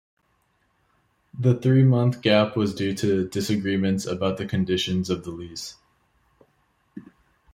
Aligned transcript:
The 1.39 1.53
three-month 1.59 2.23
gap 2.23 2.57
was 2.57 2.73
due 2.73 2.95
to 2.95 3.27
disagreements 3.29 4.07
about 4.07 4.37
the 4.37 4.47
conditions 4.47 5.11
of 5.11 5.23
the 5.23 5.29
lease. 5.29 5.75